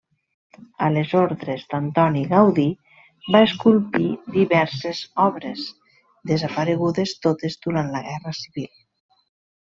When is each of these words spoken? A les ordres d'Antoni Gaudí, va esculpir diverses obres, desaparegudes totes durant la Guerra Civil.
A 0.85 0.85
les 0.93 1.11
ordres 1.17 1.65
d'Antoni 1.73 2.23
Gaudí, 2.31 2.63
va 3.35 3.41
esculpir 3.49 4.07
diverses 4.39 5.01
obres, 5.29 5.63
desaparegudes 6.35 7.13
totes 7.27 7.59
durant 7.67 7.93
la 7.97 8.03
Guerra 8.11 8.35
Civil. 8.43 8.73